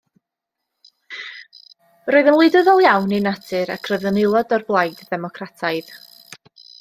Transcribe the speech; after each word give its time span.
Roedd 2.15 2.31
yn 2.33 2.37
wleidyddol 2.37 2.81
iawn 2.87 3.13
ei 3.17 3.21
natur, 3.29 3.73
ac 3.77 3.87
roedd 3.91 4.07
yn 4.13 4.17
aelod 4.25 4.55
o'r 4.59 4.65
Blaid 4.71 5.05
Ddemocrataidd. 5.11 5.93